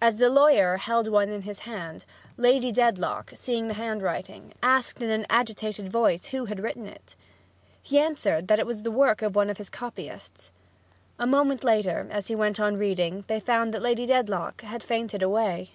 As 0.00 0.16
the 0.16 0.28
lawyer 0.30 0.78
held 0.78 1.06
one 1.06 1.28
in 1.28 1.42
his 1.42 1.60
hand, 1.60 2.04
Lady 2.36 2.72
Dedlock, 2.72 3.30
seeing 3.36 3.68
the 3.68 3.74
handwriting, 3.74 4.52
asked 4.64 5.00
in 5.00 5.10
an 5.12 5.24
agitated 5.30 5.92
voice 5.92 6.24
who 6.24 6.46
had 6.46 6.58
written 6.58 6.88
it. 6.88 7.14
He 7.80 8.00
answered 8.00 8.48
that 8.48 8.58
it 8.58 8.66
was 8.66 8.82
the 8.82 8.90
work 8.90 9.22
of 9.22 9.36
one 9.36 9.48
of 9.48 9.58
his 9.58 9.70
copyists. 9.70 10.50
A 11.20 11.24
moment 11.28 11.62
later, 11.62 12.08
as 12.10 12.26
he 12.26 12.34
went 12.34 12.58
on 12.58 12.78
reading, 12.78 13.22
they 13.28 13.38
found 13.38 13.72
that 13.72 13.80
Lady 13.80 14.06
Dedlock 14.06 14.62
had 14.62 14.82
fainted 14.82 15.22
away. 15.22 15.70